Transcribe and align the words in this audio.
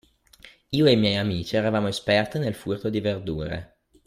Io 0.71 0.87
e 0.87 0.93
i 0.93 0.97
miei 0.97 1.17
amici 1.17 1.55
eravamo 1.55 1.87
esperti 1.87 2.39
nel 2.39 2.55
furto 2.55 2.89
di 2.89 3.01
verdure. 3.01 3.77